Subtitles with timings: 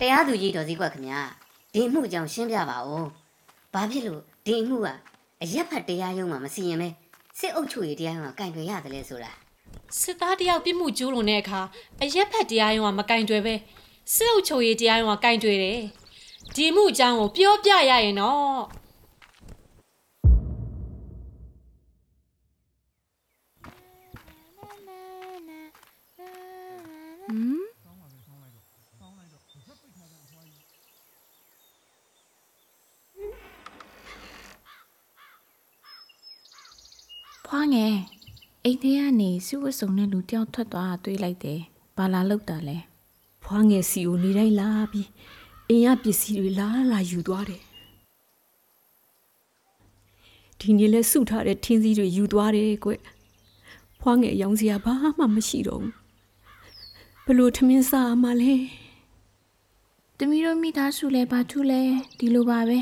[0.00, 1.20] တရားသူကြီးတော်စည်းကွက်ခင်ဗျာ
[1.72, 3.06] ဒီအမှုအကြောင်းရှင်းပြပါဦး
[3.72, 4.88] ဘာဖြစ်လို့ဒီအမှုက
[5.42, 6.88] အရက်ဖတ်တရားရုံးမှာမစီရင်ပဲ
[7.38, 9.30] စစ်အုပ်ချုပ်ရေးတရားရုံးကကင်တွယ်ရတယ်လဲဆိုတာ
[10.00, 11.60] စစ်သားတယောက်ပြစ်မှုကျူးလွန်တဲ့အခါ
[12.02, 13.54] အရက်ဖက်တရားရုံးကမကင်တွယ်ပဲ
[14.14, 15.80] စစ်အုပ်ချုပ်ရေးတရားရုံးကကင်တွယ်တယ်
[16.54, 27.65] ဒီအမှုအကြောင်းကိုပြောပြရရင်တော့
[37.50, 37.96] ဖွားငယ်
[38.64, 41.60] အိမ်ထဲကနေစုဝတ်စုံတဲ့လူတယောက်ထွက်သွားတာတွေ့လိုက်တယ်။
[41.96, 42.76] ဘာလာလောက်တာလဲ
[43.44, 45.08] ဖွားငယ်စီကိုနေတိုင်းလာပြီး
[45.68, 47.62] အင်ရပစ္စည်းတွေလာလာယူသွားတယ်
[50.60, 52.90] ဒီနေ့လဲစုထားတဲ့ထင်းစည်းတွေယူသွားတယ်ကွ
[54.00, 55.94] ဖွားငယ်ရောင်းစရာဘာမှမရှိတော့ဘူး
[57.26, 58.54] ဘလို့ထမင်းစားမှလဲ။
[60.18, 61.80] တမီးတို့မိသားစုလဲဘာထူးလဲ
[62.18, 62.78] ဒီလိုပါပဲ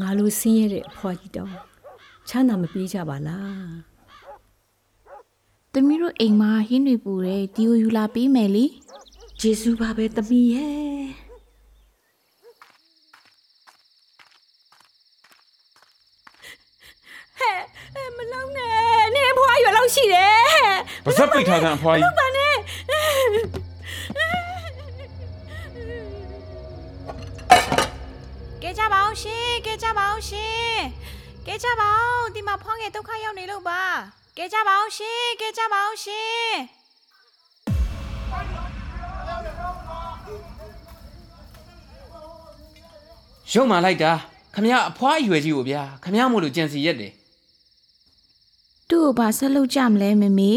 [0.00, 1.75] ငါလိုဆင်းရဲတဲ့အဖွားကြီးတောင်း
[2.28, 3.70] ချမ်းသာမပြေးကြပါလား။
[5.78, 8.64] တမီးတို့အိမ်မှာဟင်းတွေပူတယ်ဒီကိုယူလာပေးမယ်လी
[9.40, 11.06] ဂျေစုပါပဲတမီးရဲ့
[17.38, 20.36] ဟဲ့မလုံးနဲ့နေဖွားရွယ်လောက်ရှိတယ်
[21.04, 22.54] ပါဇက်ပိတ်ထားတဲ့အဖွားကြီးပါနဲ့
[28.62, 30.76] ကဲကြပါအောင်ရှင်ကဲကြပါအောင်ရှင်
[31.46, 33.80] ကဲကြပါအောင်ဒီမှာဖွားငယ်ဒုက္ခရောက်နေလို့ပါ
[34.36, 36.52] ကဲကြပါအောင်ရှင်ကဲကြပါအောင်ရှင်
[43.52, 44.12] ရုံမာလိုက်တာ
[44.54, 47.12] ခမရအဖွားအရွယ်ကြီးကိုဗျာခမရမို့လို့ကြံစီရက်တယ်။
[48.88, 50.52] သူ့ကိုဘာဆက်လုပ်ကြမလဲမမေ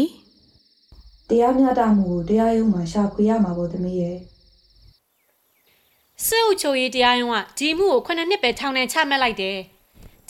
[1.28, 4.16] တရားမျှတမှုကိုတရားရုံးမှာရှာဖွေရမှာပေါ့သမီးရဲ့
[6.26, 9.58] စစ်အုပ်ချုပ်ရေးတရားရုံးကဒီအမှုကို9နှစ်ပဲထောင်ဒဏ်ချမှတ်လိုက်တယ်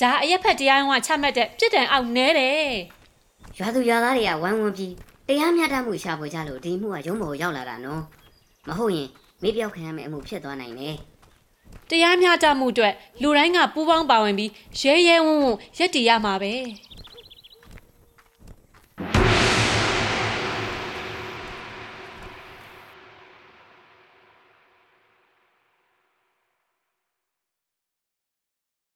[0.00, 2.70] ဒါအရက်ဖက်တရားရုံးကချမှတ်တဲ့ပြစ်ဒဏ်အောက်နဲတယ်
[3.58, 4.94] ရွာသူရွာသားတွေကဝိုင်းဝန်းပြီး
[5.28, 8.02] တရားမျှတမှုရှာဖွေကြလို့ဒီအမှုကရုံးပေါ်ရောက်လာတာနော်
[8.68, 9.08] မဟုတ်ရင်
[9.42, 10.96] မေးပြောက်ခံရမယ့်အမှုဖြစ်သွားနိုင်တယ်
[11.90, 14.50] တရားမျှတမှုအတွက်လူတိုင်းကပူးပေါင်းပါဝင်ပြီး
[14.80, 16.52] ရဲရဲဝံ့ဝံ့ရက်တည်ရမှာပဲ